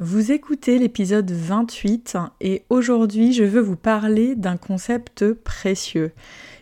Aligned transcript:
Vous 0.00 0.32
écoutez 0.32 0.76
l'épisode 0.76 1.30
28 1.30 2.16
et 2.40 2.64
aujourd'hui 2.68 3.32
je 3.32 3.44
veux 3.44 3.60
vous 3.60 3.76
parler 3.76 4.34
d'un 4.34 4.56
concept 4.56 5.32
précieux. 5.32 6.12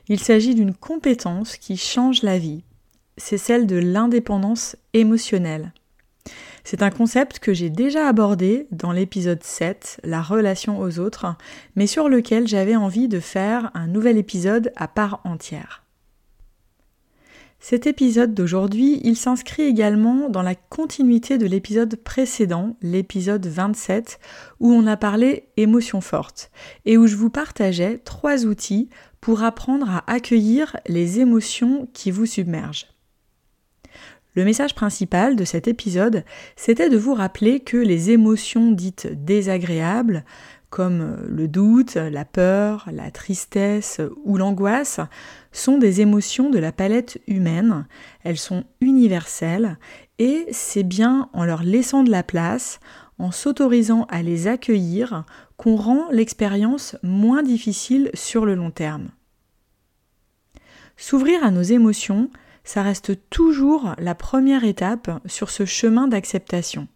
Il 0.09 0.21
s'agit 0.21 0.55
d'une 0.55 0.75
compétence 0.75 1.57
qui 1.57 1.79
change 1.79 2.23
la 2.23 2.39
vie. 2.39 2.63
C'est 3.17 3.39
celle 3.39 3.67
de 3.67 3.77
l'indépendance 3.77 4.77
émotionnelle. 4.93 5.73
C'est 6.63 6.83
un 6.83 6.91
concept 6.91 7.39
que 7.39 7.55
j'ai 7.55 7.71
déjà 7.71 8.07
abordé 8.07 8.67
dans 8.71 8.93
l'épisode 8.93 9.43
7, 9.43 10.01
la 10.05 10.21
relation 10.21 10.79
aux 10.79 10.99
autres, 10.99 11.37
mais 11.77 11.87
sur 11.87 12.11
lequel 12.11 12.47
j'avais 12.47 12.77
envie 12.77 13.09
de 13.09 13.21
faire 13.21 13.71
un 13.73 13.87
nouvel 13.87 14.19
épisode 14.19 14.73
à 14.77 14.89
part 14.89 15.21
entière. 15.25 15.84
Cet 17.67 17.87
épisode 17.87 18.35
d'aujourd'hui, 18.35 19.01
il 19.05 19.17
s'inscrit 19.17 19.63
également 19.63 20.29
dans 20.29 20.43
la 20.43 20.55
continuité 20.55 21.39
de 21.39 21.47
l'épisode 21.47 21.97
précédent, 21.97 22.77
l'épisode 22.83 23.47
27, 23.47 24.21
où 24.61 24.71
on 24.71 24.87
a 24.87 24.99
parlé 24.99 25.49
émotions 25.57 26.03
fortes, 26.03 26.51
et 26.85 26.99
où 26.99 27.07
je 27.07 27.17
vous 27.17 27.31
partageais 27.31 28.03
trois 28.05 28.45
outils 28.45 28.91
pour 29.23 29.45
apprendre 29.45 29.89
à 29.89 30.13
accueillir 30.13 30.77
les 30.89 31.21
émotions 31.21 31.89
qui 31.95 32.11
vous 32.11 32.27
submergent. 32.27 32.95
Le 34.35 34.45
message 34.45 34.75
principal 34.75 35.35
de 35.35 35.45
cet 35.45 35.67
épisode, 35.67 36.25
c'était 36.57 36.91
de 36.91 36.99
vous 36.99 37.15
rappeler 37.15 37.61
que 37.61 37.79
les 37.79 38.11
émotions 38.11 38.73
dites 38.73 39.07
désagréables, 39.25 40.27
comme 40.75 41.19
le 41.29 41.47
doute, 41.47 41.95
la 41.95 42.25
peur, 42.25 42.89
la 42.91 43.13
tristesse 43.13 44.01
ou 44.25 44.37
l'angoisse, 44.37 44.99
sont 45.53 45.79
des 45.79 46.01
émotions 46.01 46.51
de 46.51 46.59
la 46.59 46.73
palette 46.73 47.21
humaine, 47.29 47.87
elles 48.25 48.39
sont 48.39 48.65
universelles, 48.81 49.79
et 50.19 50.49
c'est 50.51 50.83
bien 50.83 51.29
en 51.33 51.45
leur 51.45 51.63
laissant 51.63 52.03
de 52.03 52.11
la 52.11 52.25
place, 52.25 52.81
en 53.21 53.31
s'autorisant 53.31 54.09
à 54.11 54.23
les 54.23 54.49
accueillir, 54.49 55.25
qu'on 55.59 55.77
rend 55.77 56.09
l'expérience 56.11 56.97
moins 57.05 57.45
difficile 57.45 58.11
sur 58.13 58.45
le 58.45 58.57
long 58.57 58.73
terme. 58.73 59.11
S'ouvrir 60.97 61.45
à 61.45 61.53
nos 61.53 61.63
émotions, 61.63 62.31
ça 62.65 62.83
reste 62.83 63.13
toujours 63.31 63.95
la 63.99 64.17
première 64.17 64.65
étape 64.65 65.09
sur 65.27 65.51
ce 65.51 65.67
chemin 65.67 66.09
d'acceptation. 66.09 66.89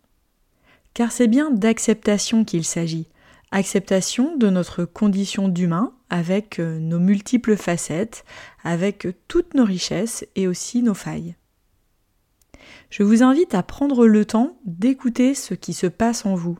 Car 0.94 1.12
c'est 1.12 1.28
bien 1.28 1.52
d'acceptation 1.52 2.44
qu'il 2.44 2.64
s'agit, 2.64 3.06
acceptation 3.50 4.36
de 4.36 4.50
notre 4.50 4.84
condition 4.84 5.48
d'humain 5.48 5.92
avec 6.10 6.58
euh, 6.58 6.78
nos 6.78 6.98
multiples 6.98 7.56
facettes, 7.56 8.24
avec 8.62 9.08
toutes 9.26 9.54
nos 9.54 9.64
richesses 9.64 10.26
et 10.36 10.46
aussi 10.46 10.82
nos 10.82 10.94
failles. 10.94 11.36
Je 12.90 13.02
vous 13.02 13.22
invite 13.22 13.54
à 13.54 13.62
prendre 13.62 14.06
le 14.06 14.24
temps 14.24 14.58
d'écouter 14.64 15.34
ce 15.34 15.54
qui 15.54 15.72
se 15.72 15.86
passe 15.86 16.26
en 16.26 16.34
vous, 16.34 16.58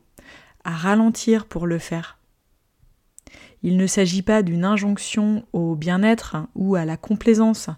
à 0.65 0.73
ralentir 0.73 1.47
pour 1.47 1.67
le 1.67 1.79
faire. 1.79 2.19
Il 3.63 3.77
ne 3.77 3.87
s'agit 3.87 4.23
pas 4.23 4.43
d'une 4.43 4.65
injonction 4.65 5.45
au 5.53 5.75
bien-être 5.75 6.37
ou 6.55 6.77
à 6.77 6.85
la 6.85 6.97
complaisance. 6.97 7.71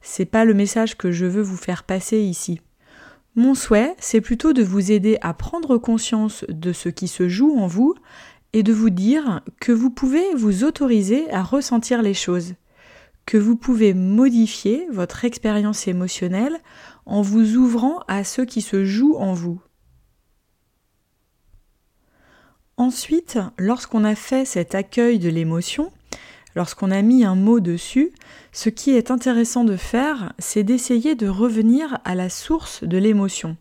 C'est 0.00 0.24
pas 0.24 0.44
le 0.44 0.54
message 0.54 0.96
que 0.96 1.12
je 1.12 1.26
veux 1.26 1.42
vous 1.42 1.56
faire 1.56 1.82
passer 1.82 2.20
ici. 2.20 2.60
Mon 3.34 3.54
souhait, 3.54 3.94
c'est 3.98 4.22
plutôt 4.22 4.54
de 4.54 4.62
vous 4.62 4.90
aider 4.90 5.18
à 5.20 5.34
prendre 5.34 5.76
conscience 5.76 6.44
de 6.48 6.72
ce 6.72 6.88
qui 6.88 7.06
se 7.06 7.28
joue 7.28 7.54
en 7.58 7.66
vous 7.66 7.94
et 8.56 8.62
de 8.62 8.72
vous 8.72 8.88
dire 8.88 9.42
que 9.60 9.70
vous 9.70 9.90
pouvez 9.90 10.34
vous 10.34 10.64
autoriser 10.64 11.30
à 11.30 11.42
ressentir 11.42 12.00
les 12.00 12.14
choses, 12.14 12.54
que 13.26 13.36
vous 13.36 13.54
pouvez 13.54 13.92
modifier 13.92 14.88
votre 14.90 15.26
expérience 15.26 15.86
émotionnelle 15.88 16.56
en 17.04 17.20
vous 17.20 17.56
ouvrant 17.56 17.98
à 18.08 18.24
ce 18.24 18.40
qui 18.40 18.62
se 18.62 18.86
joue 18.86 19.14
en 19.16 19.34
vous. 19.34 19.60
Ensuite, 22.78 23.38
lorsqu'on 23.58 24.04
a 24.04 24.14
fait 24.14 24.46
cet 24.46 24.74
accueil 24.74 25.18
de 25.18 25.28
l'émotion, 25.28 25.92
lorsqu'on 26.54 26.90
a 26.90 27.02
mis 27.02 27.26
un 27.26 27.34
mot 27.34 27.60
dessus, 27.60 28.10
ce 28.52 28.70
qui 28.70 28.92
est 28.92 29.10
intéressant 29.10 29.64
de 29.64 29.76
faire, 29.76 30.32
c'est 30.38 30.64
d'essayer 30.64 31.14
de 31.14 31.28
revenir 31.28 31.98
à 32.06 32.14
la 32.14 32.30
source 32.30 32.84
de 32.84 32.96
l'émotion, 32.96 33.58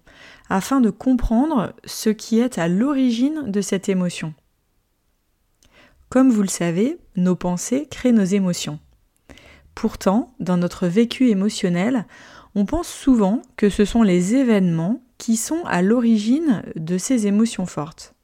afin 0.50 0.80
de 0.80 0.90
comprendre 0.90 1.74
ce 1.84 2.10
qui 2.10 2.40
est 2.40 2.58
à 2.58 2.70
l'origine 2.70 3.52
de 3.52 3.60
cette 3.60 3.90
émotion. 3.90 4.34
Comme 6.16 6.32
vous 6.32 6.44
le 6.44 6.48
savez, 6.48 6.98
nos 7.18 7.36
pensées 7.36 7.90
créent 7.92 8.14
nos 8.14 8.24
émotions. 8.24 8.80
Pourtant, 9.74 10.34
dans 10.40 10.56
notre 10.56 10.88
vécu 10.88 11.28
émotionnel, 11.28 12.08
on 12.56 12.66
pense 12.66 12.88
souvent 12.88 13.42
que 13.58 13.70
ce 13.70 13.84
sont 13.84 14.02
les 14.02 14.34
événements 14.34 15.04
qui 15.18 15.36
sont 15.36 15.62
à 15.66 15.82
l'origine 15.82 16.64
de 16.78 16.98
ces 16.98 17.28
émotions 17.28 17.66
fortes. 17.66 18.16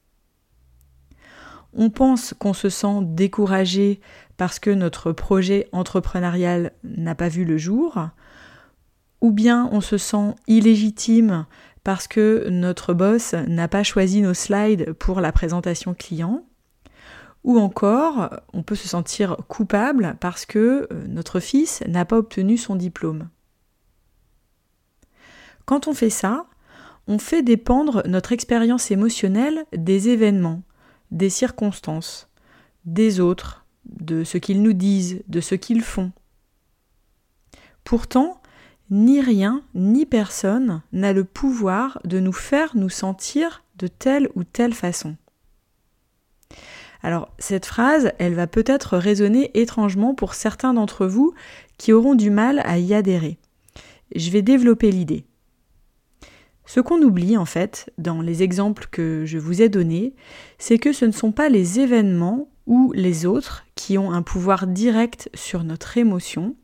On 1.74 1.90
pense 1.90 2.34
qu'on 2.40 2.54
se 2.54 2.70
sent 2.70 3.00
découragé 3.02 4.00
parce 4.38 4.58
que 4.58 4.70
notre 4.70 5.12
projet 5.12 5.68
entrepreneurial 5.74 6.72
n'a 6.86 7.14
pas 7.14 7.28
vu 7.28 7.44
le 7.44 7.58
jour, 7.58 8.08
ou 9.20 9.34
bien 9.34 9.68
on 9.74 9.82
se 9.82 9.98
sent 9.98 10.34
illégitime 10.48 11.46
parce 11.84 12.08
que 12.08 12.48
notre 12.50 12.94
boss 12.94 13.34
n'a 13.50 13.68
pas 13.68 13.84
choisi 13.84 14.22
nos 14.22 14.34
slides 14.34 14.94
pour 14.94 15.20
la 15.20 15.34
présentation 15.34 15.94
client, 15.94 16.46
ou 17.44 17.58
encore, 17.60 18.30
on 18.54 18.64
peut 18.64 18.76
se 18.76 18.88
sentir 18.88 19.38
coupable 19.48 20.16
parce 20.20 20.46
que 20.46 20.88
euh, 20.92 21.08
notre 21.08 21.40
fils 21.40 21.82
n'a 21.88 22.06
pas 22.06 22.18
obtenu 22.18 22.58
son 22.58 22.76
diplôme. 22.76 23.30
Quand 25.66 25.88
on 25.88 25.94
fait 25.94 26.12
ça, 26.12 26.46
on 27.08 27.18
fait 27.18 27.42
dépendre 27.42 28.04
notre 28.08 28.32
expérience 28.32 28.92
émotionnelle 28.92 29.66
des 29.76 30.10
événements, 30.10 30.62
des 31.10 31.30
circonstances, 31.30 32.30
des 32.86 33.20
autres, 33.20 33.66
de 33.86 34.24
ce 34.24 34.38
qu'ils 34.38 34.62
nous 34.62 34.74
disent, 34.74 35.24
de 35.28 35.42
ce 35.42 35.56
qu'ils 35.56 35.82
font. 35.82 36.12
Pourtant, 37.84 38.42
ni 38.92 39.22
rien, 39.22 39.64
ni 39.74 40.06
personne 40.06 40.82
n'a 40.92 41.14
le 41.14 41.24
pouvoir 41.24 42.00
de 42.04 42.20
nous 42.20 42.34
faire 42.34 42.76
nous 42.76 42.90
sentir 42.90 43.64
de 43.78 43.88
telle 43.88 44.30
ou 44.36 44.44
telle 44.44 44.74
façon. 44.74 45.16
Alors 47.04 47.30
cette 47.40 47.66
phrase, 47.66 48.12
elle 48.20 48.34
va 48.36 48.48
peut-être 48.48 48.98
résonner 48.98 49.52
étrangement 49.60 50.14
pour 50.14 50.34
certains 50.34 50.74
d'entre 50.74 51.06
vous 51.06 51.34
qui 51.78 51.94
auront 51.94 52.16
du 52.16 52.30
mal 52.30 52.62
à 52.66 52.78
y 52.78 52.94
adhérer. 52.94 53.38
Je 54.16 54.30
vais 54.30 54.42
développer 54.42 54.92
l'idée. 54.92 55.26
Ce 56.66 56.80
qu'on 56.80 57.02
oublie 57.02 57.38
en 57.38 57.46
fait 57.46 57.92
dans 57.98 58.22
les 58.22 58.44
exemples 58.44 58.88
que 58.92 59.26
je 59.26 59.38
vous 59.38 59.62
ai 59.62 59.70
donnés, 59.70 60.14
c'est 60.58 60.78
que 60.78 60.94
ce 60.94 61.06
ne 61.06 61.12
sont 61.12 61.32
pas 61.32 61.50
les 61.50 61.80
événements 61.80 62.50
ou 62.68 62.92
les 62.94 63.26
autres 63.26 63.66
qui 63.76 63.98
ont 63.98 64.12
un 64.12 64.22
pouvoir 64.22 64.68
direct 64.68 65.30
sur 65.34 65.64
notre 65.64 65.98
émotion, 65.98 66.56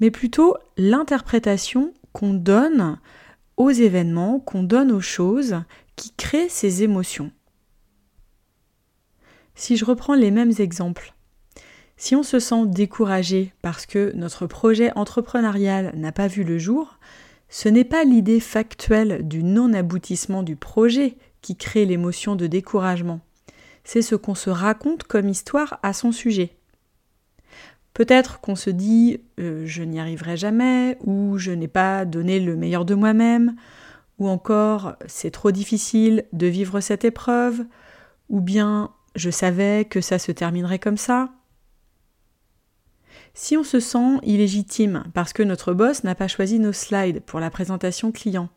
mais 0.00 0.10
plutôt 0.10 0.56
l'interprétation 0.76 1.92
qu'on 2.12 2.34
donne 2.34 2.98
aux 3.56 3.70
événements, 3.70 4.38
qu'on 4.38 4.62
donne 4.62 4.92
aux 4.92 5.00
choses 5.00 5.56
qui 5.96 6.12
créent 6.12 6.50
ces 6.50 6.82
émotions. 6.82 7.32
Si 9.58 9.78
je 9.78 9.86
reprends 9.86 10.14
les 10.14 10.30
mêmes 10.30 10.52
exemples, 10.58 11.14
si 11.96 12.14
on 12.14 12.22
se 12.22 12.38
sent 12.38 12.66
découragé 12.66 13.54
parce 13.62 13.86
que 13.86 14.12
notre 14.14 14.46
projet 14.46 14.92
entrepreneurial 14.96 15.92
n'a 15.96 16.12
pas 16.12 16.28
vu 16.28 16.44
le 16.44 16.58
jour, 16.58 16.98
ce 17.48 17.70
n'est 17.70 17.84
pas 17.84 18.04
l'idée 18.04 18.38
factuelle 18.38 19.26
du 19.26 19.42
non-aboutissement 19.42 20.42
du 20.42 20.56
projet 20.56 21.16
qui 21.40 21.56
crée 21.56 21.86
l'émotion 21.86 22.36
de 22.36 22.46
découragement. 22.46 23.20
c'est 23.82 24.02
ce 24.02 24.14
qu'on 24.14 24.34
se 24.34 24.50
raconte 24.50 25.04
comme 25.04 25.28
histoire 25.28 25.78
à 25.82 25.94
son 25.94 26.12
sujet. 26.12 26.56
Peut-être 27.94 28.40
qu'on 28.40 28.56
se 28.56 28.68
dit 28.68 29.20
euh, 29.40 29.62
je 29.64 29.82
n'y 29.84 30.00
arriverai 30.00 30.36
jamais, 30.36 30.98
ou 31.02 31.38
je 31.38 31.52
n'ai 31.52 31.68
pas 31.68 32.04
donné 32.04 32.40
le 32.40 32.56
meilleur 32.56 32.84
de 32.84 32.94
moi-même, 32.94 33.56
ou 34.18 34.28
encore 34.28 34.96
c'est 35.06 35.30
trop 35.30 35.50
difficile 35.50 36.24
de 36.34 36.46
vivre 36.46 36.80
cette 36.80 37.06
épreuve, 37.06 37.64
ou 38.28 38.40
bien 38.40 38.90
je 39.16 39.30
savais 39.30 39.84
que 39.84 40.00
ça 40.00 40.18
se 40.18 40.30
terminerait 40.30 40.78
comme 40.78 40.96
ça. 40.96 41.30
Si 43.34 43.56
on 43.56 43.64
se 43.64 43.80
sent 43.80 44.18
illégitime 44.22 45.04
parce 45.12 45.32
que 45.32 45.42
notre 45.42 45.74
boss 45.74 46.04
n'a 46.04 46.14
pas 46.14 46.28
choisi 46.28 46.58
nos 46.58 46.72
slides 46.72 47.20
pour 47.20 47.40
la 47.40 47.50
présentation 47.50 48.12
client, 48.12 48.48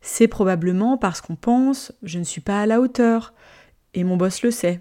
c'est 0.00 0.28
probablement 0.28 0.96
parce 0.96 1.20
qu'on 1.20 1.36
pense 1.36 1.92
je 2.02 2.18
ne 2.18 2.24
suis 2.24 2.40
pas 2.40 2.62
à 2.62 2.66
la 2.66 2.80
hauteur, 2.80 3.34
et 3.94 4.04
mon 4.04 4.16
boss 4.16 4.42
le 4.42 4.50
sait, 4.50 4.80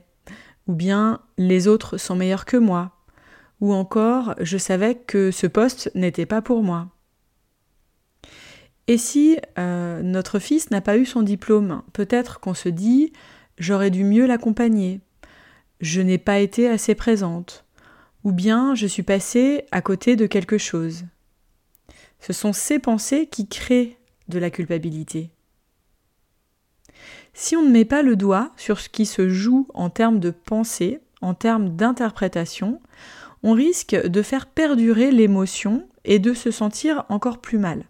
ou 0.68 0.74
bien 0.74 1.22
les 1.38 1.68
autres 1.68 1.98
sont 1.98 2.16
meilleurs 2.16 2.46
que 2.46 2.58
moi, 2.58 2.92
ou 3.60 3.74
encore 3.74 4.36
je 4.40 4.58
savais 4.58 4.96
que 4.96 5.32
ce 5.32 5.48
poste 5.48 5.92
n'était 5.96 6.26
pas 6.26 6.42
pour 6.42 6.64
moi. 6.64 6.90
Et 8.88 8.98
si 8.98 9.38
euh, 9.60 10.02
notre 10.02 10.40
fils 10.40 10.72
n'a 10.72 10.82
pas 10.82 10.98
eu 10.98 11.06
son 11.06 11.22
diplôme, 11.22 11.84
peut-être 11.94 12.40
qu'on 12.40 12.54
se 12.54 12.70
dit 12.70 13.12
j'aurais 13.58 13.92
dû 13.92 14.04
mieux 14.04 14.26
l'accompagner, 14.26 15.02
je 15.80 16.02
n'ai 16.02 16.18
pas 16.18 16.40
été 16.40 16.68
assez 16.68 16.96
présente, 16.96 17.66
ou 18.24 18.32
bien 18.32 18.76
je 18.76 18.88
suis 18.88 19.04
passée 19.04 19.66
à 19.72 19.82
côté 19.82 20.16
de 20.16 20.26
quelque 20.26 20.58
chose. 20.58 21.06
Ce 22.20 22.34
sont 22.34 22.54
ces 22.54 22.80
pensées 22.80 23.28
qui 23.28 23.48
créent 23.48 23.98
de 24.28 24.40
la 24.40 24.50
culpabilité. 24.50 25.32
Si 27.34 27.56
on 27.56 27.64
ne 27.64 27.70
met 27.70 27.86
pas 27.86 28.02
le 28.02 28.16
doigt 28.16 28.52
sur 28.58 28.80
ce 28.80 28.90
qui 28.90 29.06
se 29.06 29.30
joue 29.30 29.68
en 29.74 29.90
termes 29.90 30.20
de 30.20 30.32
pensée, 30.32 31.00
en 31.22 31.36
termes 31.36 31.76
d'interprétation, 31.76 32.82
on 33.44 33.54
risque 33.54 33.96
de 33.96 34.22
faire 34.22 34.48
perdurer 34.48 35.12
l'émotion 35.12 35.88
et 36.04 36.20
de 36.20 36.34
se 36.34 36.50
sentir 36.50 37.06
encore 37.10 37.40
plus 37.40 37.60
mal. 37.60 37.86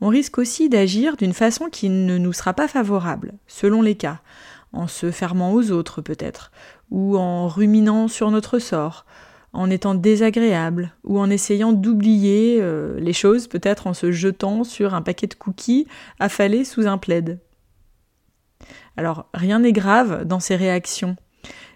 On 0.00 0.08
risque 0.08 0.38
aussi 0.38 0.68
d'agir 0.68 1.16
d'une 1.16 1.32
façon 1.32 1.68
qui 1.68 1.88
ne 1.88 2.18
nous 2.18 2.32
sera 2.32 2.54
pas 2.54 2.68
favorable, 2.68 3.34
selon 3.46 3.82
les 3.82 3.96
cas, 3.96 4.20
en 4.72 4.86
se 4.86 5.10
fermant 5.10 5.52
aux 5.52 5.70
autres 5.70 6.00
peut-être, 6.00 6.52
ou 6.90 7.16
en 7.16 7.48
ruminant 7.48 8.08
sur 8.08 8.30
notre 8.30 8.58
sort, 8.58 9.04
en 9.52 9.68
étant 9.70 9.94
désagréable, 9.94 10.92
ou 11.04 11.18
en 11.18 11.28
essayant 11.28 11.72
d'oublier 11.72 12.58
euh, 12.60 12.98
les 13.00 13.12
choses, 13.12 13.48
peut-être 13.48 13.86
en 13.86 13.94
se 13.94 14.12
jetant 14.12 14.64
sur 14.64 14.94
un 14.94 15.02
paquet 15.02 15.26
de 15.26 15.34
cookies 15.34 15.88
affalés 16.18 16.64
sous 16.64 16.86
un 16.86 16.98
plaid. 16.98 17.40
Alors 18.96 19.26
rien 19.34 19.60
n'est 19.60 19.72
grave 19.72 20.24
dans 20.24 20.40
ces 20.40 20.56
réactions, 20.56 21.16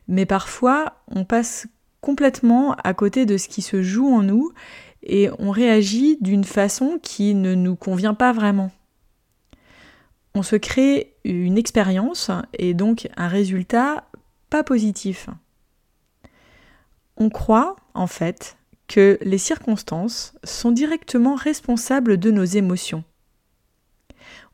mais 0.09 0.27
parfois 0.27 0.95
on 1.09 1.25
passe 1.25 1.67
complètement 2.01 2.75
à 2.85 2.93
côté 2.93 3.25
de 3.25 3.37
ce 3.39 3.49
qui 3.49 3.63
se 3.63 3.83
joue 3.83 4.09
en 4.09 4.23
nous 4.23 4.53
et 5.03 5.31
on 5.39 5.51
réagit 5.51 6.19
d'une 6.21 6.45
façon 6.45 6.99
qui 7.03 7.35
ne 7.35 7.55
nous 7.55 7.77
convient 7.77 8.15
pas 8.15 8.33
vraiment. 8.33 8.71
On 10.35 10.43
se 10.43 10.57
crée 10.57 11.15
une 11.25 11.59
expérience 11.59 12.31
et 12.59 12.75
donc 12.75 13.09
un 13.17 13.29
résultat 13.29 14.05
pas 14.51 14.65
positif. 14.65 15.29
On 17.17 17.31
croit, 17.31 17.77
en 17.95 18.09
fait, 18.09 18.57
que 18.89 19.19
les 19.23 19.39
circonstances 19.39 20.35
sont 20.43 20.73
directement 20.73 21.37
responsables 21.37 22.19
de 22.19 22.31
nos 22.31 22.45
émotions. 22.45 23.05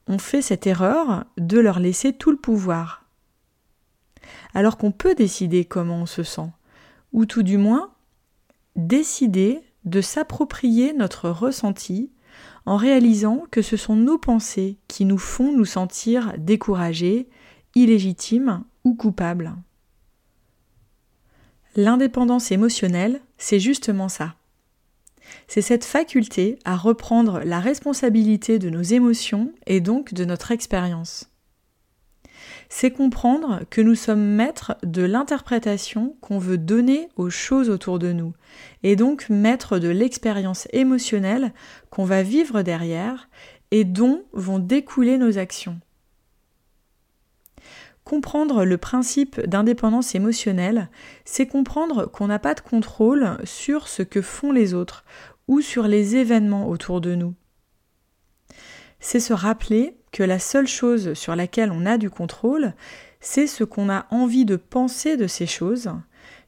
On 0.07 0.19
fait 0.19 0.43
cette 0.43 0.67
erreur 0.67 1.25
de 1.39 1.59
leur 1.59 1.81
laisser 1.81 2.13
tout 2.13 2.31
le 2.31 2.37
pouvoir. 2.37 3.05
Alors 4.55 4.77
qu'on 4.77 4.93
peut 4.93 5.15
décider 5.15 5.65
comment 5.65 6.03
on 6.03 6.07
se 6.07 6.23
sent 6.23 6.51
ou 7.13 7.25
tout 7.25 7.43
du 7.43 7.57
moins 7.57 7.93
décider 8.77 9.61
de 9.85 10.01
s'approprier 10.01 10.93
notre 10.93 11.31
ressenti 11.31 12.11
en 12.67 12.77
réalisant 12.77 13.45
que 13.51 13.63
ce 13.63 13.77
sont 13.77 13.97
nos 13.97 14.19
pensées 14.19 14.77
qui 14.89 15.05
nous 15.05 15.19
font 15.19 15.53
nous 15.57 15.65
sentir 15.65 16.35
découragés, 16.39 17.29
illégitimes 17.75 18.65
ou 18.85 18.95
coupables. 18.95 19.55
L'indépendance 21.77 22.51
émotionnelle, 22.51 23.21
c'est 23.39 23.61
justement 23.61 24.09
ça. 24.09 24.35
C'est 25.47 25.63
cette 25.63 25.85
faculté 25.85 26.59
à 26.65 26.77
reprendre 26.77 27.41
la 27.45 27.61
responsabilité 27.61 28.59
de 28.59 28.69
nos 28.69 28.83
émotions 28.83 29.53
et 29.67 29.81
donc 29.81 30.13
de 30.13 30.25
notre 30.25 30.51
expérience 30.51 31.30
c'est 32.73 32.93
comprendre 32.93 33.61
que 33.69 33.81
nous 33.81 33.97
sommes 33.97 34.25
maîtres 34.25 34.77
de 34.85 35.03
l'interprétation 35.03 36.17
qu'on 36.21 36.39
veut 36.39 36.57
donner 36.57 37.09
aux 37.17 37.29
choses 37.29 37.69
autour 37.69 37.99
de 37.99 38.13
nous, 38.13 38.33
et 38.85 38.97
donc 38.97 39.29
maîtres 39.29 39.79
de 39.79 39.89
l'expérience 39.89 40.69
émotionnelle 40.73 41.53
qu'on 41.91 42.05
va 42.05 42.23
vivre 42.23 42.63
derrière 42.63 43.29
et 43.73 43.85
dont 43.85 44.23
vont 44.33 44.61
découler 44.61 45.19
nos 45.19 45.37
actions. 45.37 45.81
Comprendre 48.05 48.65
le 48.65 48.79
principe 48.79 49.41
d'indépendance 49.41 50.15
émotionnelle, 50.15 50.89
c'est 51.25 51.47
comprendre 51.47 52.07
qu'on 52.07 52.29
n'a 52.29 52.39
pas 52.39 52.55
de 52.55 52.61
contrôle 52.61 53.37
sur 53.45 53.89
ce 53.89 54.03
que 54.03 54.23
font 54.23 54.53
les 54.53 54.75
autres 54.75 55.05
ou 55.49 55.61
sur 55.61 55.89
les 55.89 56.17
événements 56.17 56.69
autour 56.69 57.01
de 57.01 57.17
nous. 57.17 57.35
C'est 59.01 59.21
se 59.21 59.33
rappeler 59.33 59.97
que 60.13 60.23
la 60.23 60.39
seule 60.39 60.69
chose 60.69 61.15
sur 61.15 61.35
laquelle 61.35 61.73
on 61.73 61.87
a 61.87 61.99
du 61.99 62.11
contrôle, 62.11 62.75
c'est 63.21 63.47
ce 63.47 63.65
qu'on 63.65 63.89
a 63.89 64.07
envie 64.11 64.45
de 64.45 64.57
penser 64.57 65.17
de 65.17 65.27
ces 65.27 65.47
choses, 65.47 65.91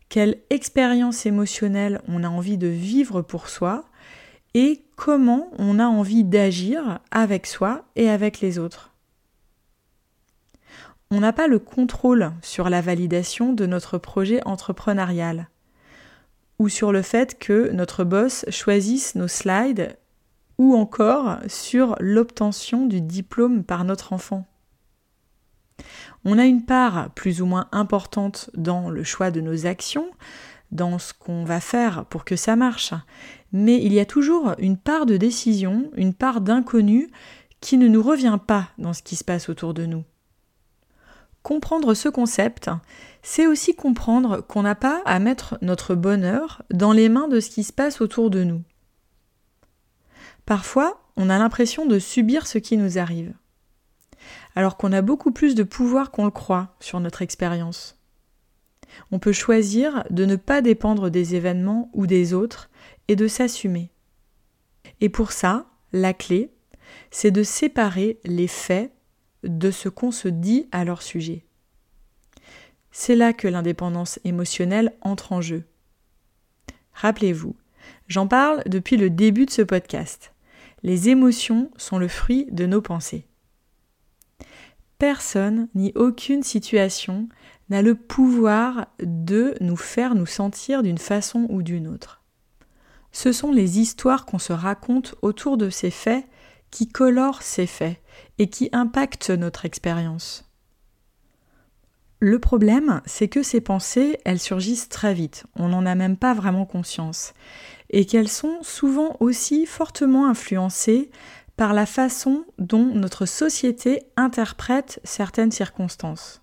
quelle 0.08 0.38
expérience 0.50 1.24
émotionnelle 1.26 2.02
on 2.08 2.22
a 2.22 2.28
envie 2.28 2.58
de 2.58 2.68
vivre 2.68 3.22
pour 3.22 3.48
soi, 3.48 3.84
et 4.54 4.82
comment 4.96 5.50
on 5.58 5.78
a 5.78 5.86
envie 5.86 6.24
d'agir 6.24 7.00
avec 7.10 7.46
soi 7.46 7.86
et 7.96 8.10
avec 8.10 8.40
les 8.40 8.58
autres. 8.58 8.90
On 11.10 11.20
n'a 11.20 11.32
pas 11.32 11.46
le 11.46 11.58
contrôle 11.58 12.32
sur 12.42 12.68
la 12.68 12.80
validation 12.80 13.52
de 13.52 13.66
notre 13.66 13.96
projet 13.96 14.42
entrepreneurial, 14.46 15.48
ou 16.58 16.68
sur 16.68 16.92
le 16.92 17.02
fait 17.02 17.38
que 17.38 17.70
notre 17.72 18.04
boss 18.04 18.44
choisisse 18.50 19.14
nos 19.14 19.28
slides 19.28 19.96
ou 20.58 20.74
encore 20.74 21.38
sur 21.48 21.96
l'obtention 22.00 22.86
du 22.86 23.00
diplôme 23.00 23.64
par 23.64 23.84
notre 23.84 24.12
enfant. 24.12 24.46
On 26.24 26.38
a 26.38 26.44
une 26.44 26.64
part 26.64 27.10
plus 27.10 27.42
ou 27.42 27.46
moins 27.46 27.68
importante 27.72 28.50
dans 28.54 28.90
le 28.90 29.02
choix 29.02 29.30
de 29.30 29.40
nos 29.40 29.66
actions, 29.66 30.06
dans 30.70 30.98
ce 30.98 31.12
qu'on 31.12 31.44
va 31.44 31.60
faire 31.60 32.06
pour 32.06 32.24
que 32.24 32.36
ça 32.36 32.56
marche, 32.56 32.94
mais 33.52 33.82
il 33.82 33.92
y 33.92 34.00
a 34.00 34.06
toujours 34.06 34.54
une 34.58 34.78
part 34.78 35.06
de 35.06 35.16
décision, 35.16 35.90
une 35.96 36.14
part 36.14 36.40
d'inconnu 36.40 37.10
qui 37.60 37.76
ne 37.76 37.88
nous 37.88 38.02
revient 38.02 38.38
pas 38.44 38.68
dans 38.78 38.92
ce 38.92 39.02
qui 39.02 39.16
se 39.16 39.24
passe 39.24 39.48
autour 39.48 39.74
de 39.74 39.86
nous. 39.86 40.04
Comprendre 41.42 41.94
ce 41.94 42.08
concept, 42.08 42.70
c'est 43.22 43.46
aussi 43.46 43.74
comprendre 43.74 44.40
qu'on 44.40 44.62
n'a 44.62 44.76
pas 44.76 45.02
à 45.04 45.18
mettre 45.18 45.58
notre 45.60 45.94
bonheur 45.94 46.62
dans 46.70 46.92
les 46.92 47.08
mains 47.08 47.28
de 47.28 47.40
ce 47.40 47.50
qui 47.50 47.64
se 47.64 47.72
passe 47.72 48.00
autour 48.00 48.30
de 48.30 48.44
nous. 48.44 48.62
Parfois, 50.46 51.02
on 51.16 51.30
a 51.30 51.38
l'impression 51.38 51.86
de 51.86 51.98
subir 51.98 52.46
ce 52.46 52.58
qui 52.58 52.76
nous 52.76 52.98
arrive, 52.98 53.32
alors 54.54 54.76
qu'on 54.76 54.92
a 54.92 55.02
beaucoup 55.02 55.32
plus 55.32 55.54
de 55.54 55.62
pouvoir 55.62 56.10
qu'on 56.10 56.24
le 56.24 56.30
croit 56.30 56.74
sur 56.80 57.00
notre 57.00 57.22
expérience. 57.22 57.98
On 59.10 59.18
peut 59.18 59.32
choisir 59.32 60.04
de 60.10 60.24
ne 60.24 60.36
pas 60.36 60.60
dépendre 60.60 61.10
des 61.10 61.34
événements 61.34 61.90
ou 61.92 62.06
des 62.06 62.34
autres 62.34 62.70
et 63.08 63.16
de 63.16 63.28
s'assumer. 63.28 63.90
Et 65.00 65.08
pour 65.08 65.32
ça, 65.32 65.66
la 65.92 66.12
clé, 66.14 66.50
c'est 67.10 67.30
de 67.30 67.42
séparer 67.42 68.18
les 68.24 68.48
faits 68.48 68.92
de 69.42 69.70
ce 69.70 69.88
qu'on 69.88 70.12
se 70.12 70.28
dit 70.28 70.68
à 70.72 70.84
leur 70.84 71.02
sujet. 71.02 71.44
C'est 72.90 73.16
là 73.16 73.32
que 73.32 73.48
l'indépendance 73.48 74.20
émotionnelle 74.24 74.92
entre 75.00 75.32
en 75.32 75.40
jeu. 75.40 75.64
Rappelez-vous, 76.92 77.56
j'en 78.06 78.26
parle 78.26 78.62
depuis 78.66 78.96
le 78.96 79.10
début 79.10 79.46
de 79.46 79.50
ce 79.50 79.62
podcast. 79.62 80.31
Les 80.82 81.08
émotions 81.08 81.70
sont 81.76 81.98
le 81.98 82.08
fruit 82.08 82.46
de 82.50 82.66
nos 82.66 82.82
pensées. 82.82 83.26
Personne 84.98 85.68
ni 85.74 85.92
aucune 85.94 86.42
situation 86.42 87.28
n'a 87.70 87.82
le 87.82 87.94
pouvoir 87.94 88.86
de 89.00 89.54
nous 89.60 89.76
faire 89.76 90.14
nous 90.14 90.26
sentir 90.26 90.82
d'une 90.82 90.98
façon 90.98 91.46
ou 91.50 91.62
d'une 91.62 91.88
autre. 91.88 92.22
Ce 93.12 93.32
sont 93.32 93.52
les 93.52 93.78
histoires 93.78 94.26
qu'on 94.26 94.38
se 94.38 94.52
raconte 94.52 95.14
autour 95.22 95.56
de 95.56 95.70
ces 95.70 95.90
faits 95.90 96.24
qui 96.70 96.88
colorent 96.88 97.42
ces 97.42 97.66
faits 97.66 98.00
et 98.38 98.48
qui 98.48 98.68
impactent 98.72 99.30
notre 99.30 99.66
expérience. 99.66 100.48
Le 102.18 102.38
problème, 102.38 103.02
c'est 103.04 103.26
que 103.26 103.42
ces 103.42 103.60
pensées, 103.60 104.18
elles 104.24 104.38
surgissent 104.38 104.88
très 104.88 105.12
vite, 105.12 105.44
on 105.56 105.68
n'en 105.68 105.84
a 105.84 105.96
même 105.96 106.16
pas 106.16 106.34
vraiment 106.34 106.64
conscience, 106.64 107.34
et 107.92 108.06
qu'elles 108.06 108.28
sont 108.28 108.58
souvent 108.62 109.16
aussi 109.20 109.66
fortement 109.66 110.26
influencées 110.26 111.10
par 111.56 111.74
la 111.74 111.86
façon 111.86 112.44
dont 112.58 112.86
notre 112.86 113.26
société 113.26 114.02
interprète 114.16 115.00
certaines 115.04 115.52
circonstances. 115.52 116.42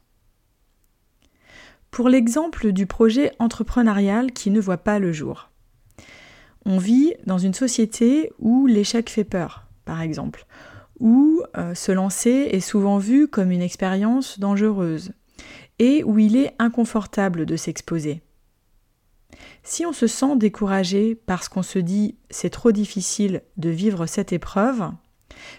Pour 1.91 2.08
l'exemple 2.08 2.72
du 2.72 2.86
projet 2.86 3.32
entrepreneurial 3.39 4.32
qui 4.32 4.51
ne 4.51 4.62
voit 4.62 4.77
pas 4.77 5.00
le 5.00 5.12
jour. 5.12 5.50
On 6.65 6.77
vit 6.77 7.15
dans 7.25 7.39
une 7.39 7.56
société 7.56 8.32
où 8.38 8.68
l'échec 8.68 9.10
fait 9.10 9.24
peur, 9.24 9.65
par 9.86 10.01
exemple, 10.01 10.46
où 11.00 11.41
euh, 11.58 11.74
se 11.74 11.91
lancer 11.91 12.50
est 12.51 12.60
souvent 12.60 13.00
vu 13.00 13.27
comme 13.27 13.51
une 13.51 13.62
expérience 13.62 14.39
dangereuse, 14.39 15.13
et 15.79 16.03
où 16.03 16.20
il 16.20 16.36
est 16.36 16.53
inconfortable 16.60 17.46
de 17.46 17.56
s'exposer. 17.56 18.22
Si 19.63 19.86
on 19.86 19.93
se 19.93 20.07
sent 20.07 20.36
découragé 20.36 21.15
parce 21.15 21.50
qu'on 21.50 21.63
se 21.63 21.79
dit 21.79 22.15
c'est 22.29 22.50
trop 22.50 22.71
difficile 22.71 23.41
de 23.57 23.69
vivre 23.69 24.05
cette 24.05 24.33
épreuve, 24.33 24.91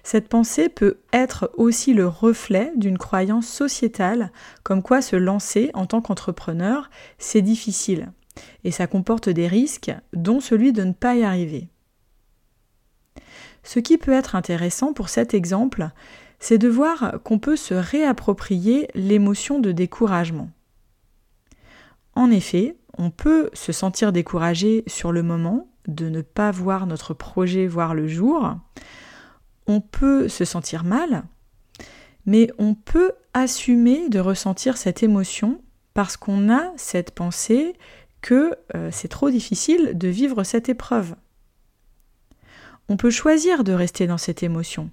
cette 0.02 0.28
pensée 0.28 0.68
peut 0.68 0.98
être 1.12 1.50
aussi 1.56 1.94
le 1.94 2.06
reflet 2.06 2.72
d'une 2.76 2.98
croyance 2.98 3.46
sociétale 3.46 4.32
comme 4.62 4.82
quoi 4.82 5.02
se 5.02 5.16
lancer 5.16 5.70
en 5.74 5.86
tant 5.86 6.00
qu'entrepreneur, 6.00 6.90
c'est 7.18 7.42
difficile 7.42 8.12
et 8.64 8.70
ça 8.70 8.86
comporte 8.86 9.28
des 9.28 9.46
risques 9.46 9.92
dont 10.12 10.40
celui 10.40 10.72
de 10.72 10.84
ne 10.84 10.92
pas 10.92 11.14
y 11.16 11.22
arriver. 11.22 11.68
Ce 13.62 13.78
qui 13.78 13.98
peut 13.98 14.12
être 14.12 14.34
intéressant 14.34 14.92
pour 14.92 15.08
cet 15.08 15.34
exemple, 15.34 15.90
c'est 16.38 16.58
de 16.58 16.68
voir 16.68 17.18
qu'on 17.22 17.38
peut 17.38 17.56
se 17.56 17.74
réapproprier 17.74 18.88
l'émotion 18.94 19.58
de 19.58 19.72
découragement. 19.72 20.50
En 22.14 22.30
effet, 22.30 22.76
on 23.00 23.10
peut 23.10 23.48
se 23.54 23.72
sentir 23.72 24.12
découragé 24.12 24.84
sur 24.86 25.10
le 25.10 25.22
moment, 25.22 25.68
de 25.88 26.10
ne 26.10 26.20
pas 26.20 26.50
voir 26.50 26.86
notre 26.86 27.14
projet 27.14 27.66
voir 27.66 27.94
le 27.94 28.06
jour, 28.06 28.56
on 29.66 29.80
peut 29.80 30.28
se 30.28 30.44
sentir 30.44 30.84
mal, 30.84 31.24
mais 32.26 32.50
on 32.58 32.74
peut 32.74 33.12
assumer 33.32 34.10
de 34.10 34.20
ressentir 34.20 34.76
cette 34.76 35.02
émotion 35.02 35.62
parce 35.94 36.18
qu'on 36.18 36.52
a 36.52 36.72
cette 36.76 37.12
pensée 37.12 37.72
que 38.20 38.54
euh, 38.74 38.90
c'est 38.92 39.08
trop 39.08 39.30
difficile 39.30 39.92
de 39.94 40.08
vivre 40.08 40.44
cette 40.44 40.68
épreuve. 40.68 41.16
On 42.90 42.98
peut 42.98 43.10
choisir 43.10 43.64
de 43.64 43.72
rester 43.72 44.06
dans 44.08 44.18
cette 44.18 44.42
émotion. 44.42 44.90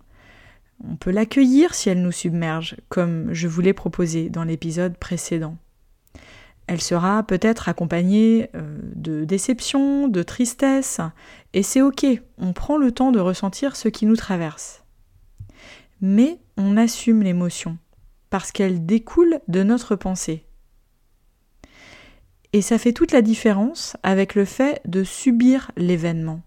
On 0.81 0.95
peut 0.95 1.11
l'accueillir 1.11 1.73
si 1.73 1.89
elle 1.89 2.01
nous 2.01 2.13
submerge, 2.13 2.77
comme 2.87 3.33
je 3.33 3.49
vous 3.49 3.59
l'ai 3.59 3.73
proposé 3.73 4.29
dans 4.29 4.45
l'épisode 4.45 4.95
précédent. 4.95 5.57
Elle 6.67 6.81
sera 6.81 7.23
peut-être 7.23 7.69
accompagnée 7.69 8.49
euh, 8.55 8.77
de 8.95 9.23
déception, 9.23 10.09
de 10.09 10.21
tristesse, 10.21 10.99
et 11.53 11.63
c'est 11.63 11.81
ok, 11.81 12.05
on 12.37 12.51
prend 12.51 12.77
le 12.77 12.91
temps 12.91 13.11
de 13.11 13.19
ressentir 13.19 13.77
ce 13.77 13.87
qui 13.87 14.05
nous 14.05 14.17
traverse. 14.17 14.83
Mais 16.01 16.39
on 16.57 16.75
assume 16.75 17.23
l'émotion, 17.23 17.77
parce 18.29 18.51
qu'elle 18.51 18.85
découle 18.85 19.39
de 19.47 19.63
notre 19.63 19.95
pensée. 19.95 20.45
Et 22.51 22.61
ça 22.61 22.77
fait 22.77 22.93
toute 22.93 23.11
la 23.11 23.21
différence 23.21 23.95
avec 24.03 24.35
le 24.35 24.45
fait 24.45 24.81
de 24.85 25.03
subir 25.03 25.71
l'événement. 25.77 26.41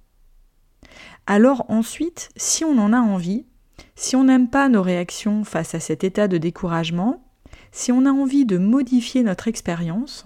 Alors 1.27 1.65
ensuite, 1.69 2.31
si 2.37 2.65
on 2.65 2.79
en 2.79 2.93
a 2.93 3.01
envie, 3.01 3.47
si 3.95 4.17
on 4.17 4.25
n'aime 4.25 4.49
pas 4.49 4.69
nos 4.69 4.83
réactions 4.83 5.45
face 5.45 5.75
à 5.75 5.81
cet 5.81 6.05
état 6.05 6.29
de 6.29 6.39
découragement, 6.39 7.30
si 7.73 7.93
on 7.93 8.07
a 8.07 8.11
envie 8.11 8.47
de 8.47 8.59
modifier 8.59 9.23
notre 9.23 9.49
expérience, 9.49 10.25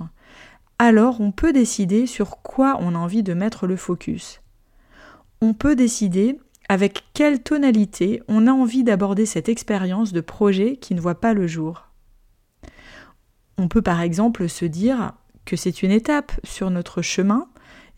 alors 0.78 1.20
on 1.20 1.30
peut 1.30 1.52
décider 1.52 2.06
sur 2.06 2.38
quoi 2.42 2.78
on 2.80 2.94
a 2.94 2.98
envie 2.98 3.22
de 3.22 3.34
mettre 3.34 3.66
le 3.66 3.76
focus. 3.76 4.40
On 5.40 5.54
peut 5.54 5.76
décider 5.76 6.38
avec 6.68 7.04
quelle 7.12 7.42
tonalité 7.42 8.22
on 8.28 8.46
a 8.46 8.52
envie 8.52 8.84
d'aborder 8.84 9.26
cette 9.26 9.48
expérience 9.48 10.12
de 10.12 10.20
projet 10.20 10.76
qui 10.76 10.94
ne 10.94 11.00
voit 11.00 11.20
pas 11.20 11.34
le 11.34 11.46
jour. 11.46 11.88
On 13.58 13.68
peut 13.68 13.82
par 13.82 14.00
exemple 14.00 14.48
se 14.48 14.64
dire 14.64 15.12
que 15.44 15.56
c'est 15.56 15.82
une 15.82 15.90
étape 15.90 16.32
sur 16.42 16.70
notre 16.70 17.02
chemin 17.02 17.48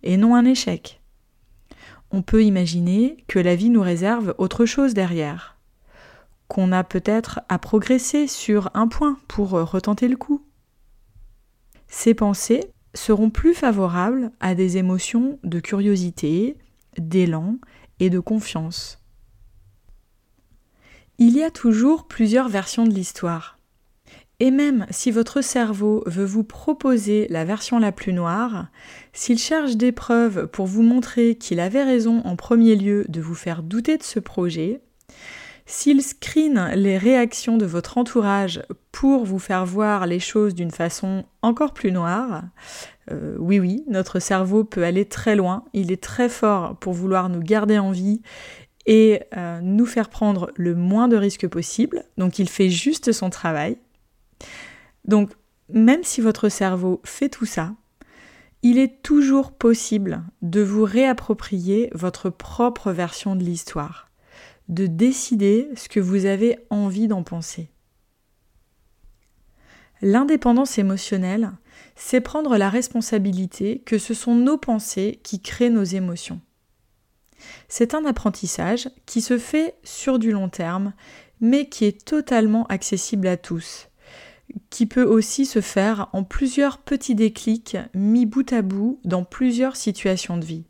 et 0.03 0.17
non 0.17 0.35
un 0.35 0.45
échec. 0.45 1.01
On 2.11 2.23
peut 2.23 2.45
imaginer 2.45 3.25
que 3.29 3.39
la 3.39 3.55
vie 3.55 3.71
nous 3.71 3.81
réserve 3.81 4.35
autre 4.39 4.67
chose 4.67 4.95
derrière 4.95 5.56
qu'on 6.49 6.73
a 6.73 6.85
peut-être 6.85 7.41
à 7.49 7.59
progresser 7.59 8.27
sur 8.27 8.71
un 8.75 8.89
point 8.89 9.19
pour 9.29 9.55
euh, 9.55 9.65
retenter 9.65 10.09
le 10.09 10.17
coup. 10.17 10.45
Ces 11.89 12.15
pensées 12.15 12.73
seront 12.95 13.31
plus 13.31 13.55
favorables 13.55 14.31
à 14.41 14.55
des 14.55 14.77
émotions 14.77 15.39
de 15.45 15.61
curiosité, 15.61 16.57
d'élan 16.99 17.59
et 18.01 18.11
de 18.11 18.19
confiance. 18.19 18.99
Il 21.19 21.37
y 21.37 21.43
a 21.43 21.51
toujours 21.51 22.07
plusieurs 22.07 22.49
versions 22.49 22.85
de 22.85 22.93
l'histoire. 22.93 23.59
Et 24.39 24.51
même 24.51 24.87
si 24.91 25.11
votre 25.11 25.41
cerveau 25.41 26.03
veut 26.07 26.27
vous 26.27 26.45
proposer 26.45 27.27
la 27.31 27.47
version 27.47 27.79
la 27.79 27.91
plus 27.91 28.13
noire, 28.13 28.67
s'il 29.15 29.39
cherche 29.39 29.77
des 29.77 29.93
preuves 29.93 30.47
pour 30.49 30.67
vous 30.67 30.83
montrer 30.83 31.37
qu'il 31.37 31.59
avait 31.59 31.85
raison 31.85 32.21
en 32.27 32.37
premier 32.37 32.77
lieu 32.77 33.07
de 33.09 33.23
vous 33.23 33.35
faire 33.35 33.63
douter 33.63 33.97
de 33.97 34.03
ce 34.03 34.21
projet, 34.21 34.83
s'il 35.67 36.01
screen 36.01 36.71
les 36.75 36.97
réactions 36.97 37.57
de 37.57 37.67
votre 37.67 37.99
entourage 37.99 38.63
pour 38.93 39.25
vous 39.25 39.41
faire 39.41 39.67
voir 39.67 40.07
les 40.07 40.21
choses 40.21 40.55
d'une 40.55 40.71
façon 40.71 41.25
encore 41.43 41.75
plus 41.75 41.91
noire, 41.91 42.45
euh, 43.11 43.37
oui 43.39 43.59
oui, 43.59 43.85
notre 43.89 44.21
cerveau 44.21 44.63
peut 44.63 44.85
aller 44.85 45.05
très 45.05 45.35
loin, 45.35 45.65
il 45.73 45.91
est 45.91 46.03
très 46.03 46.29
fort 46.29 46.77
pour 46.77 46.93
vouloir 46.93 47.29
nous 47.29 47.41
garder 47.41 47.79
en 47.79 47.91
vie 47.91 48.23
et 48.87 49.23
euh, 49.37 49.61
nous 49.61 49.87
faire 49.87 50.09
prendre 50.09 50.53
le 50.55 50.77
moins 50.77 51.09
de 51.09 51.17
risques 51.17 51.49
possible, 51.49 52.05
donc 52.17 52.39
il 52.39 52.49
fait 52.49 52.71
juste 52.71 53.11
son 53.11 53.29
travail. 53.29 53.77
Donc 55.05 55.33
même 55.69 56.05
si 56.05 56.21
votre 56.21 56.49
cerveau 56.49 57.01
fait 57.05 57.29
tout 57.29 57.47
ça, 57.47 57.75
il 58.63 58.79
est 58.79 59.03
toujours 59.03 59.53
possible 59.53 60.23
de 60.43 60.61
vous 60.63 60.85
réapproprier 60.85 61.91
votre 61.93 62.31
propre 62.31 62.93
version 62.93 63.35
de 63.35 63.43
l'histoire 63.43 64.07
de 64.69 64.87
décider 64.87 65.69
ce 65.77 65.89
que 65.89 66.01
vous 66.01 66.25
avez 66.25 66.59
envie 66.71 67.09
d'en 67.09 67.23
penser. 67.23 67.71
L'indépendance 70.03 70.79
émotionnelle, 70.79 71.53
c'est 71.95 72.21
prendre 72.21 72.57
la 72.59 72.69
responsabilité 72.69 73.81
que 73.87 73.99
ce 73.99 74.13
sont 74.13 74.35
nos 74.35 74.59
pensées 74.59 75.21
qui 75.23 75.41
créent 75.41 75.71
nos 75.71 75.85
émotions. 75.85 76.41
C'est 77.69 77.95
un 77.95 78.05
apprentissage 78.05 78.91
qui 79.07 79.21
se 79.21 79.39
fait 79.39 79.75
sur 79.85 80.19
du 80.19 80.33
long 80.33 80.49
terme, 80.49 80.93
mais 81.41 81.69
qui 81.69 81.85
est 81.85 82.05
totalement 82.05 82.67
accessible 82.67 83.27
à 83.27 83.37
tous, 83.37 83.89
qui 84.71 84.87
peut 84.87 85.05
aussi 85.05 85.47
se 85.47 85.61
faire 85.61 86.09
en 86.13 86.25
plusieurs 86.25 86.79
petits 86.79 87.15
déclics 87.15 87.77
mis 87.95 88.27
bout 88.27 88.53
à 88.53 88.63
bout 88.63 89.01
dans 89.05 89.25
plusieurs 89.25 89.77
situations 89.77 90.37
de 90.39 90.45
vie. 90.45 90.65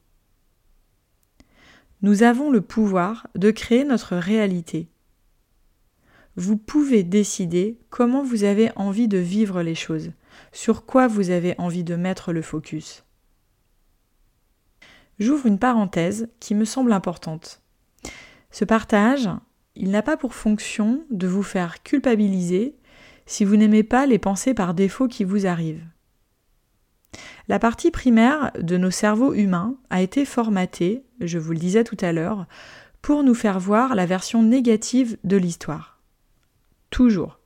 Nous 2.02 2.22
avons 2.22 2.50
le 2.50 2.60
pouvoir 2.60 3.26
de 3.34 3.50
créer 3.50 3.84
notre 3.84 4.16
réalité. 4.16 4.88
Vous 6.36 6.58
pouvez 6.58 7.02
décider 7.02 7.78
comment 7.88 8.22
vous 8.22 8.44
avez 8.44 8.70
envie 8.76 9.08
de 9.08 9.16
vivre 9.16 9.62
les 9.62 9.74
choses, 9.74 10.12
sur 10.52 10.84
quoi 10.84 11.08
vous 11.08 11.30
avez 11.30 11.54
envie 11.58 11.84
de 11.84 11.96
mettre 11.96 12.34
le 12.34 12.42
focus. 12.42 13.04
J'ouvre 15.18 15.46
une 15.46 15.58
parenthèse 15.58 16.28
qui 16.38 16.54
me 16.54 16.66
semble 16.66 16.92
importante. 16.92 17.62
Ce 18.50 18.66
partage, 18.66 19.30
il 19.74 19.90
n'a 19.90 20.02
pas 20.02 20.18
pour 20.18 20.34
fonction 20.34 21.04
de 21.10 21.26
vous 21.26 21.42
faire 21.42 21.82
culpabiliser 21.82 22.76
si 23.24 23.46
vous 23.46 23.56
n'aimez 23.56 23.82
pas 23.82 24.06
les 24.06 24.18
pensées 24.18 24.52
par 24.52 24.74
défaut 24.74 25.08
qui 25.08 25.24
vous 25.24 25.46
arrivent. 25.46 25.84
La 27.48 27.58
partie 27.58 27.90
primaire 27.90 28.52
de 28.60 28.76
nos 28.76 28.90
cerveaux 28.90 29.34
humains 29.34 29.76
a 29.90 30.02
été 30.02 30.24
formatée, 30.24 31.04
je 31.20 31.38
vous 31.38 31.52
le 31.52 31.58
disais 31.58 31.84
tout 31.84 31.96
à 32.00 32.12
l'heure, 32.12 32.46
pour 33.02 33.22
nous 33.22 33.34
faire 33.34 33.60
voir 33.60 33.94
la 33.94 34.06
version 34.06 34.42
négative 34.42 35.16
de 35.24 35.36
l'histoire. 35.36 36.00
Toujours. 36.90 37.38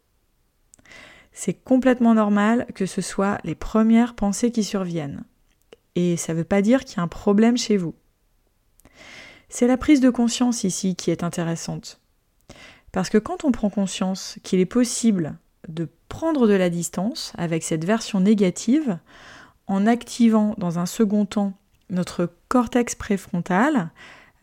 C'est 1.33 1.55
complètement 1.55 2.15
normal 2.15 2.67
que 2.75 2.87
ce 2.87 3.01
soit 3.01 3.39
les 3.45 3.55
premières 3.55 4.15
pensées 4.15 4.51
qui 4.51 4.65
surviennent. 4.65 5.25
Et 5.95 6.17
ça 6.17 6.33
ne 6.33 6.39
veut 6.39 6.45
pas 6.45 6.63
dire 6.63 6.85
qu'il 6.85 6.97
y 6.97 7.01
a 7.01 7.03
un 7.03 7.09
problème 7.09 7.57
chez 7.57 7.77
vous. 7.77 7.95
C'est 9.49 9.67
la 9.67 9.77
prise 9.77 10.01
de 10.01 10.11
conscience 10.11 10.65
ici 10.65 10.97
qui 10.97 11.11
est 11.11 11.25
intéressante. 11.25 12.01
Parce 12.93 13.11
que 13.11 13.19
quand 13.19 13.45
on 13.45 13.53
prend 13.53 13.71
conscience 13.71 14.39
qu'il 14.43 14.61
est 14.61 14.67
possible 14.67 15.39
de 15.69 15.89
prendre 16.09 16.47
de 16.47 16.55
la 16.55 16.71
distance 16.71 17.33
avec 17.37 17.63
cette 17.63 17.85
version 17.85 18.21
négative, 18.21 18.99
en 19.71 19.87
activant 19.87 20.55
dans 20.59 20.81
un 20.81 20.85
second 20.85 21.25
temps 21.25 21.55
notre 21.91 22.29
cortex 22.49 22.97
préfrontal, 22.97 23.91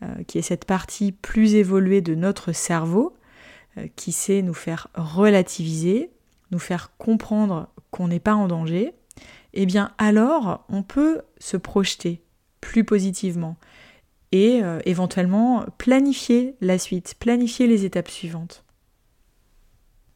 euh, 0.02 0.24
qui 0.26 0.38
est 0.38 0.42
cette 0.42 0.64
partie 0.64 1.12
plus 1.12 1.54
évoluée 1.54 2.00
de 2.00 2.14
notre 2.14 2.52
cerveau, 2.52 3.14
euh, 3.76 3.86
qui 3.94 4.10
sait 4.10 4.40
nous 4.40 4.54
faire 4.54 4.88
relativiser, 4.94 6.10
nous 6.50 6.58
faire 6.58 6.96
comprendre 6.96 7.68
qu'on 7.90 8.08
n'est 8.08 8.20
pas 8.20 8.34
en 8.34 8.48
danger, 8.48 8.94
eh 9.52 9.66
bien 9.66 9.92
alors 9.98 10.64
on 10.70 10.82
peut 10.82 11.20
se 11.38 11.58
projeter 11.58 12.22
plus 12.62 12.84
positivement 12.84 13.56
et 14.32 14.62
euh, 14.62 14.80
éventuellement 14.86 15.66
planifier 15.76 16.54
la 16.62 16.78
suite, 16.78 17.16
planifier 17.20 17.66
les 17.66 17.84
étapes 17.84 18.08
suivantes. 18.08 18.64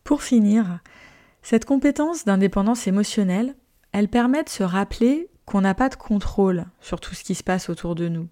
Pour 0.04 0.22
finir, 0.22 0.80
cette 1.42 1.66
compétence 1.66 2.24
d'indépendance 2.24 2.86
émotionnelle, 2.86 3.54
elle 3.92 4.08
permet 4.08 4.42
de 4.42 4.48
se 4.48 4.62
rappeler 4.62 5.28
qu'on 5.44 5.60
n'a 5.60 5.74
pas 5.74 5.88
de 5.88 5.96
contrôle 5.96 6.66
sur 6.80 7.00
tout 7.00 7.14
ce 7.14 7.24
qui 7.24 7.34
se 7.34 7.42
passe 7.42 7.68
autour 7.68 7.94
de 7.94 8.08
nous 8.08 8.28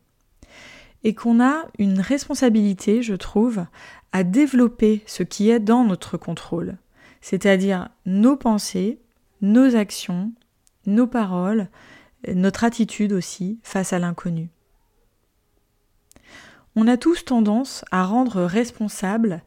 et 1.04 1.14
qu'on 1.14 1.42
a 1.42 1.66
une 1.78 2.00
responsabilité, 2.00 3.02
je 3.02 3.14
trouve, 3.14 3.64
à 4.12 4.24
développer 4.24 5.02
ce 5.06 5.22
qui 5.22 5.50
est 5.50 5.60
dans 5.60 5.84
notre 5.84 6.16
contrôle, 6.16 6.76
c'est-à-dire 7.20 7.88
nos 8.06 8.36
pensées, 8.36 8.98
nos 9.40 9.76
actions, 9.76 10.32
nos 10.86 11.06
paroles, 11.06 11.68
notre 12.28 12.64
attitude 12.64 13.12
aussi 13.12 13.58
face 13.62 13.92
à 13.92 13.98
l'inconnu. 13.98 14.50
On 16.76 16.86
a 16.86 16.96
tous 16.96 17.24
tendance 17.24 17.84
à 17.90 18.04
rendre 18.04 18.42
responsables 18.42 19.42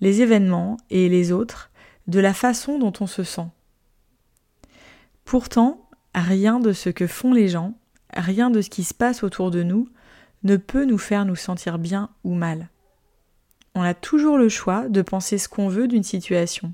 les 0.00 0.20
événements 0.20 0.76
et 0.90 1.08
les 1.08 1.32
autres 1.32 1.70
de 2.06 2.20
la 2.20 2.34
façon 2.34 2.78
dont 2.78 2.92
on 3.00 3.06
se 3.06 3.24
sent. 3.24 3.48
Pourtant, 5.28 5.86
rien 6.14 6.58
de 6.58 6.72
ce 6.72 6.88
que 6.88 7.06
font 7.06 7.34
les 7.34 7.48
gens, 7.48 7.74
rien 8.14 8.48
de 8.48 8.62
ce 8.62 8.70
qui 8.70 8.82
se 8.82 8.94
passe 8.94 9.22
autour 9.22 9.50
de 9.50 9.62
nous 9.62 9.86
ne 10.42 10.56
peut 10.56 10.86
nous 10.86 10.96
faire 10.96 11.26
nous 11.26 11.36
sentir 11.36 11.78
bien 11.78 12.08
ou 12.24 12.32
mal. 12.32 12.70
On 13.74 13.82
a 13.82 13.92
toujours 13.92 14.38
le 14.38 14.48
choix 14.48 14.88
de 14.88 15.02
penser 15.02 15.36
ce 15.36 15.46
qu'on 15.46 15.68
veut 15.68 15.86
d'une 15.86 16.02
situation. 16.02 16.72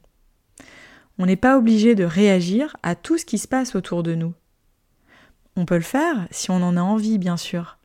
On 1.19 1.27
n'est 1.27 1.35
pas 1.35 1.59
obligé 1.59 1.97
de 1.97 2.05
réagir 2.05 2.77
à 2.85 2.95
tout 2.95 3.19
ce 3.19 3.25
qui 3.25 3.39
se 3.39 3.49
passe 3.49 3.75
autour 3.75 4.05
de 4.05 4.15
nous. 4.15 4.35
On 5.57 5.65
peut 5.65 5.75
le 5.75 5.81
faire 5.81 6.29
si 6.31 6.53
on 6.53 6.63
en 6.63 6.77
a 6.77 6.81
envie, 6.81 7.19
bien 7.19 7.37
sûr, 7.37 7.79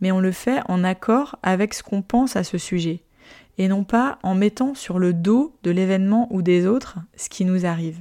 mais 0.00 0.12
on 0.12 0.20
le 0.20 0.30
fait 0.30 0.60
en 0.68 0.84
accord 0.84 1.40
avec 1.42 1.74
ce 1.74 1.82
qu'on 1.82 2.02
pense 2.02 2.36
à 2.36 2.44
ce 2.44 2.56
sujet, 2.56 3.02
et 3.58 3.66
non 3.66 3.82
pas 3.82 4.20
en 4.22 4.36
mettant 4.36 4.76
sur 4.76 5.00
le 5.00 5.12
dos 5.12 5.56
de 5.64 5.72
l'événement 5.72 6.28
ou 6.30 6.40
des 6.40 6.68
autres 6.68 6.98
ce 7.16 7.28
qui 7.28 7.44
nous 7.44 7.66
arrive. 7.66 7.98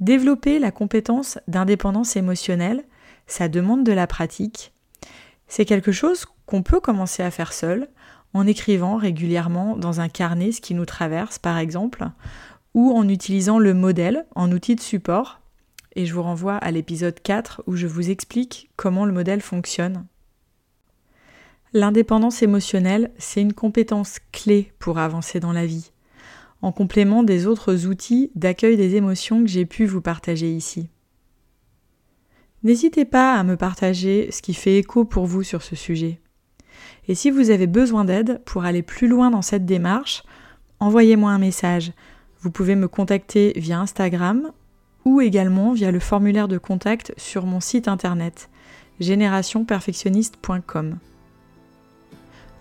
Développer 0.00 0.58
la 0.58 0.70
compétence 0.70 1.38
d'indépendance 1.46 2.16
émotionnelle, 2.16 2.84
ça 3.26 3.48
demande 3.48 3.84
de 3.84 3.92
la 3.92 4.06
pratique. 4.06 4.72
C'est 5.46 5.64
quelque 5.64 5.92
chose 5.92 6.26
qu'on 6.46 6.62
peut 6.62 6.80
commencer 6.80 7.22
à 7.22 7.30
faire 7.30 7.52
seul, 7.52 7.88
en 8.32 8.46
écrivant 8.46 8.96
régulièrement 8.96 9.76
dans 9.76 10.00
un 10.00 10.08
carnet 10.08 10.50
ce 10.50 10.60
qui 10.60 10.74
nous 10.74 10.84
traverse, 10.84 11.38
par 11.38 11.58
exemple, 11.58 12.08
ou 12.74 12.90
en 12.92 13.08
utilisant 13.08 13.60
le 13.60 13.72
modèle 13.72 14.26
en 14.34 14.50
outil 14.50 14.74
de 14.74 14.80
support. 14.80 15.40
Et 15.94 16.06
je 16.06 16.14
vous 16.14 16.22
renvoie 16.22 16.56
à 16.56 16.72
l'épisode 16.72 17.20
4 17.22 17.62
où 17.68 17.76
je 17.76 17.86
vous 17.86 18.10
explique 18.10 18.70
comment 18.74 19.04
le 19.04 19.12
modèle 19.12 19.40
fonctionne. 19.40 20.06
L'indépendance 21.72 22.42
émotionnelle, 22.42 23.12
c'est 23.18 23.40
une 23.40 23.52
compétence 23.52 24.18
clé 24.32 24.72
pour 24.80 24.98
avancer 24.98 25.38
dans 25.38 25.52
la 25.52 25.66
vie, 25.66 25.92
en 26.64 26.72
complément 26.72 27.22
des 27.22 27.46
autres 27.46 27.84
outils 27.84 28.30
d'accueil 28.34 28.78
des 28.78 28.96
émotions 28.96 29.42
que 29.42 29.50
j'ai 29.50 29.66
pu 29.66 29.84
vous 29.84 30.00
partager 30.00 30.50
ici. 30.50 30.88
N'hésitez 32.62 33.04
pas 33.04 33.34
à 33.34 33.42
me 33.42 33.58
partager 33.58 34.30
ce 34.30 34.40
qui 34.40 34.54
fait 34.54 34.78
écho 34.78 35.04
pour 35.04 35.26
vous 35.26 35.42
sur 35.42 35.60
ce 35.60 35.76
sujet. 35.76 36.22
Et 37.06 37.14
si 37.14 37.30
vous 37.30 37.50
avez 37.50 37.66
besoin 37.66 38.06
d'aide 38.06 38.40
pour 38.46 38.64
aller 38.64 38.80
plus 38.80 39.08
loin 39.08 39.30
dans 39.30 39.42
cette 39.42 39.66
démarche, 39.66 40.22
envoyez-moi 40.80 41.32
un 41.32 41.38
message. 41.38 41.92
Vous 42.40 42.50
pouvez 42.50 42.76
me 42.76 42.88
contacter 42.88 43.52
via 43.56 43.78
Instagram 43.78 44.50
ou 45.04 45.20
également 45.20 45.74
via 45.74 45.90
le 45.90 46.00
formulaire 46.00 46.48
de 46.48 46.56
contact 46.56 47.12
sur 47.18 47.44
mon 47.44 47.60
site 47.60 47.88
internet 47.88 48.48
générationperfectionniste.com. 49.00 50.96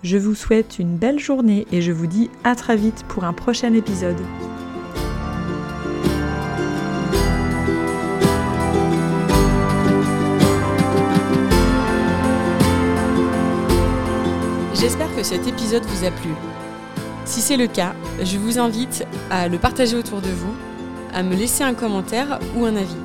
Je 0.03 0.17
vous 0.17 0.35
souhaite 0.35 0.79
une 0.79 0.97
belle 0.97 1.17
journée 1.17 1.65
et 1.71 1.81
je 1.81 1.93
vous 1.93 2.07
dis 2.07 2.29
à 2.43 2.55
très 2.55 2.75
vite 2.75 3.05
pour 3.07 3.23
un 3.23 3.31
prochain 3.31 3.73
épisode. 3.73 4.17
J'espère 14.73 15.15
que 15.15 15.23
cet 15.23 15.47
épisode 15.47 15.85
vous 15.85 16.05
a 16.05 16.11
plu. 16.11 16.31
Si 17.23 17.39
c'est 17.39 17.55
le 17.55 17.67
cas, 17.67 17.95
je 18.21 18.37
vous 18.37 18.59
invite 18.59 19.05
à 19.29 19.47
le 19.47 19.57
partager 19.57 19.95
autour 19.95 20.19
de 20.19 20.27
vous, 20.27 20.53
à 21.13 21.23
me 21.23 21.33
laisser 21.33 21.63
un 21.63 21.73
commentaire 21.73 22.39
ou 22.57 22.65
un 22.65 22.75
avis. 22.75 22.97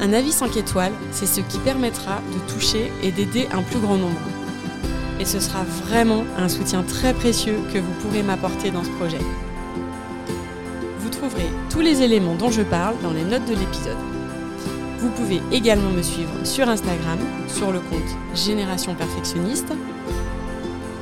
Un 0.00 0.12
avis 0.12 0.30
5 0.30 0.56
étoiles, 0.56 0.92
c'est 1.10 1.26
ce 1.26 1.40
qui 1.40 1.58
permettra 1.58 2.20
de 2.32 2.52
toucher 2.52 2.92
et 3.02 3.10
d'aider 3.10 3.48
un 3.52 3.62
plus 3.62 3.80
grand 3.80 3.96
nombre. 3.96 4.39
Et 5.20 5.24
ce 5.24 5.38
sera 5.38 5.62
vraiment 5.64 6.24
un 6.36 6.48
soutien 6.48 6.82
très 6.82 7.14
précieux 7.14 7.60
que 7.72 7.78
vous 7.78 7.92
pourrez 8.00 8.22
m'apporter 8.22 8.72
dans 8.72 8.82
ce 8.82 8.90
projet. 8.90 9.20
Vous 10.98 11.10
trouverez 11.10 11.48
tous 11.68 11.80
les 11.80 12.02
éléments 12.02 12.34
dont 12.34 12.50
je 12.50 12.62
parle 12.62 12.96
dans 13.02 13.12
les 13.12 13.24
notes 13.24 13.44
de 13.44 13.54
l'épisode. 13.54 13.98
Vous 14.98 15.10
pouvez 15.10 15.40
également 15.52 15.90
me 15.90 16.02
suivre 16.02 16.32
sur 16.44 16.68
Instagram, 16.68 17.18
sur 17.46 17.70
le 17.70 17.78
compte 17.80 18.16
Génération 18.34 18.94
Perfectionniste, 18.94 19.72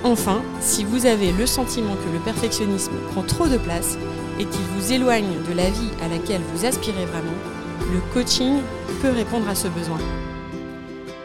Enfin, 0.04 0.42
si 0.60 0.84
vous 0.84 1.06
avez 1.06 1.32
le 1.32 1.46
sentiment 1.46 1.94
que 1.96 2.12
le 2.12 2.20
perfectionnisme 2.20 2.92
prend 3.10 3.22
trop 3.22 3.48
de 3.48 3.58
place 3.58 3.98
et 4.38 4.44
qu'il 4.44 4.64
vous 4.76 4.92
éloigne 4.92 5.42
de 5.48 5.54
la 5.54 5.68
vie 5.68 5.90
à 6.02 6.08
laquelle 6.08 6.40
vous 6.54 6.64
aspirez 6.64 7.04
vraiment, 7.04 7.36
le 7.92 8.00
coaching 8.14 8.60
peut 9.02 9.10
répondre 9.10 9.48
à 9.48 9.56
ce 9.56 9.66
besoin. 9.68 9.98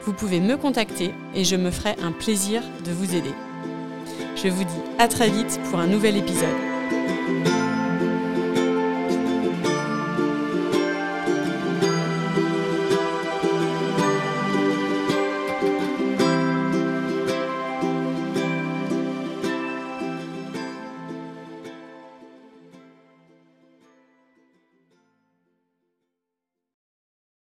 Vous 0.05 0.11
pouvez 0.13 0.41
me 0.41 0.57
contacter 0.57 1.13
et 1.33 1.45
je 1.45 1.55
me 1.55 1.71
ferai 1.71 1.95
un 2.03 2.11
plaisir 2.11 2.61
de 2.85 2.91
vous 2.91 3.15
aider. 3.15 3.33
Je 4.35 4.49
vous 4.49 4.65
dis 4.65 4.81
à 4.99 5.07
très 5.07 5.29
vite 5.29 5.61
pour 5.69 5.79
un 5.79 5.87
nouvel 5.87 6.17
épisode. 6.17 6.72